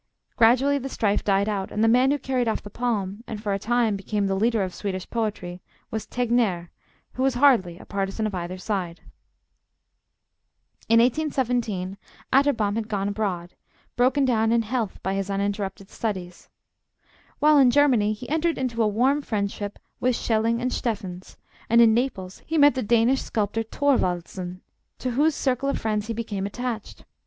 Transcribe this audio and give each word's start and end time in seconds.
Gradually 0.35 0.79
the 0.79 0.89
strife 0.89 1.23
died 1.23 1.47
out, 1.47 1.71
and 1.71 1.83
the 1.83 1.87
man 1.87 2.09
who 2.09 2.17
carried 2.17 2.47
off 2.47 2.63
the 2.63 2.71
palm, 2.71 3.23
and 3.27 3.39
for 3.39 3.53
a 3.53 3.59
time 3.59 3.95
became 3.95 4.25
the 4.25 4.33
leader 4.33 4.63
of 4.63 4.73
Swedish 4.73 5.07
poetry, 5.07 5.61
was 5.91 6.07
Tegnèr, 6.07 6.69
who 7.13 7.21
was 7.21 7.35
hardly 7.35 7.77
a 7.77 7.85
partisan 7.85 8.25
of 8.25 8.33
either 8.33 8.57
side. 8.57 9.01
In 10.89 10.99
1817 10.99 11.99
Atterbom 12.33 12.77
had 12.77 12.87
gone 12.87 13.09
abroad, 13.09 13.53
broken 13.95 14.25
down 14.25 14.51
in 14.51 14.63
health 14.63 14.97
by 15.03 15.13
his 15.13 15.29
uninterrupted 15.29 15.91
studies. 15.91 16.49
While 17.37 17.59
in 17.59 17.69
Germany 17.69 18.13
he 18.13 18.27
entered 18.27 18.57
into 18.57 18.81
a 18.81 18.87
warm 18.87 19.21
friendship 19.21 19.77
with 19.99 20.15
Schelling 20.15 20.59
and 20.59 20.73
Steffens, 20.73 21.37
and 21.69 21.79
in 21.79 21.93
Naples 21.93 22.41
he 22.47 22.57
met 22.57 22.73
the 22.73 22.81
Danish 22.81 23.21
sculptor 23.21 23.61
Thorwaldsen, 23.61 24.61
to 24.97 25.11
whose 25.11 25.35
circle 25.35 25.69
of 25.69 25.77
friends 25.79 26.07
he 26.07 26.13
became 26.15 26.47
attached. 26.47 27.05